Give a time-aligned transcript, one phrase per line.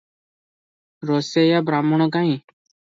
[1.11, 2.39] ରୋଷେଇଆ ବାହ୍ମୁଣ କାହିଁ?